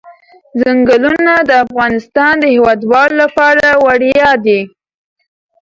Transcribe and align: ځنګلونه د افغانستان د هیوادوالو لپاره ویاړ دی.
ځنګلونه 0.61 1.33
د 1.49 1.51
افغانستان 1.65 2.33
د 2.39 2.43
هیوادوالو 2.55 3.15
لپاره 3.23 3.65
ویاړ 3.83 4.37
دی. 4.47 4.61